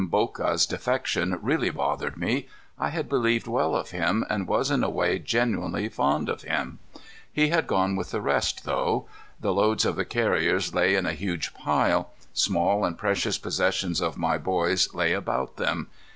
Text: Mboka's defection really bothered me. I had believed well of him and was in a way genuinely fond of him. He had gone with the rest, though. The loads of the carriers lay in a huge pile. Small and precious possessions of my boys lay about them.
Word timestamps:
Mboka's 0.09 0.65
defection 0.65 1.37
really 1.43 1.69
bothered 1.69 2.17
me. 2.17 2.47
I 2.79 2.89
had 2.89 3.07
believed 3.07 3.45
well 3.45 3.75
of 3.75 3.91
him 3.91 4.25
and 4.31 4.47
was 4.47 4.71
in 4.71 4.83
a 4.83 4.89
way 4.89 5.19
genuinely 5.19 5.89
fond 5.89 6.27
of 6.27 6.41
him. 6.41 6.79
He 7.31 7.49
had 7.49 7.67
gone 7.67 7.95
with 7.95 8.09
the 8.09 8.19
rest, 8.19 8.63
though. 8.65 9.05
The 9.39 9.53
loads 9.53 9.85
of 9.85 9.95
the 9.97 10.05
carriers 10.05 10.73
lay 10.73 10.95
in 10.95 11.05
a 11.05 11.13
huge 11.13 11.53
pile. 11.53 12.13
Small 12.33 12.83
and 12.83 12.97
precious 12.97 13.37
possessions 13.37 14.01
of 14.01 14.17
my 14.17 14.39
boys 14.39 14.91
lay 14.95 15.13
about 15.13 15.57
them. 15.57 15.87